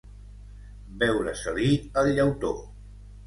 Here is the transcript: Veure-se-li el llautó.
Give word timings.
Veure-se-li 1.03 1.69
el 2.03 2.11
llautó. 2.15 2.53